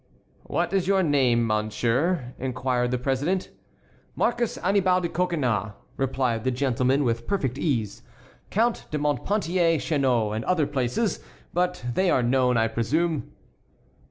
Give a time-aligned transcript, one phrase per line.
[0.47, 3.51] "What is your name, monsieur?" inquired the president.
[4.15, 8.01] "Marcus Annibal de Coconnas," replied the gentleman with perfect ease.
[8.49, 11.19] "Count de Montpantier, Chenaux, and other places;
[11.53, 13.31] but they are known, I presume."